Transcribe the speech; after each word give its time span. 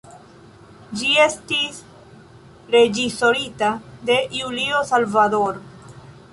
Ĝi 1.01 1.11
estis 1.25 1.77
reĝisorita 2.77 3.71
de 4.11 4.19
Julio 4.41 4.85
Salvador. 4.93 5.65